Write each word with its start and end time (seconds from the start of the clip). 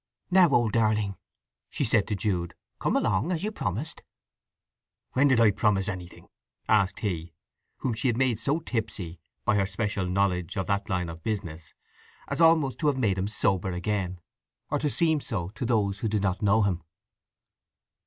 "Now, 0.31 0.49
old 0.49 0.71
darling," 0.71 1.15
she 1.69 1.85
said 1.85 2.07
to 2.07 2.15
Jude. 2.15 2.55
"Come 2.79 2.95
along, 2.95 3.31
as 3.31 3.43
you 3.43 3.51
promised." 3.51 4.01
"When 5.13 5.27
did 5.27 5.39
I 5.39 5.51
promise 5.51 5.87
anything?" 5.87 6.27
asked 6.67 7.01
he, 7.01 7.33
whom 7.81 7.93
she 7.93 8.07
had 8.07 8.17
made 8.17 8.39
so 8.39 8.61
tipsy 8.61 9.19
by 9.45 9.57
her 9.57 9.67
special 9.67 10.07
knowledge 10.07 10.57
of 10.57 10.65
that 10.65 10.89
line 10.89 11.07
of 11.07 11.21
business 11.21 11.75
as 12.27 12.41
almost 12.41 12.79
to 12.79 12.87
have 12.87 12.97
made 12.97 13.19
him 13.19 13.27
sober 13.27 13.71
again—or 13.71 14.79
to 14.79 14.89
seem 14.89 15.21
so 15.21 15.49
to 15.49 15.67
those 15.67 15.99
who 15.99 16.07
did 16.07 16.23
not 16.23 16.41
know 16.41 16.63
him. 16.63 16.81